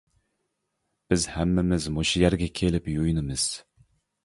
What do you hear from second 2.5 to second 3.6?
كېلىپ يۇيۇنىمىز.